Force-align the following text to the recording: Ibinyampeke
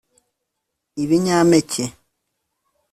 Ibinyampeke 1.03 1.83